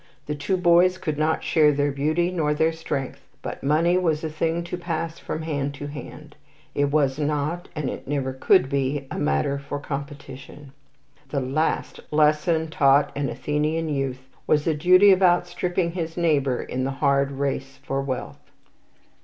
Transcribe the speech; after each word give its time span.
The 0.25 0.33
two 0.33 0.57
boys 0.57 0.97
could 0.97 1.19
not 1.19 1.43
share 1.43 1.71
their 1.71 1.91
beauty 1.91 2.31
nor 2.31 2.55
their 2.55 2.71
strength, 2.73 3.21
but 3.43 3.61
money 3.61 3.99
was 3.99 4.23
a 4.23 4.31
thing 4.31 4.63
to 4.63 4.75
pass 4.75 5.19
from 5.19 5.43
hand 5.43 5.75
to 5.75 5.85
hand. 5.85 6.35
It 6.73 6.85
was 6.85 7.19
not, 7.19 7.69
and 7.75 7.87
it 7.87 8.07
never 8.07 8.33
could 8.33 8.67
be, 8.67 9.05
a 9.11 9.19
matter 9.19 9.59
for 9.59 9.77
competition. 9.77 10.71
The 11.29 11.39
last 11.39 11.99
lesson 12.09 12.69
taught 12.71 13.15
an 13.15 13.29
Athenian 13.29 13.89
youth 13.89 14.27
was 14.47 14.65
the 14.65 14.73
duty 14.73 15.11
of 15.11 15.21
outstripping 15.21 15.91
his 15.91 16.17
neighbour 16.17 16.63
in 16.63 16.83
the 16.83 16.89
hard 16.97 17.33
race 17.33 17.77
for 17.83 18.01
wealth. 18.01 18.39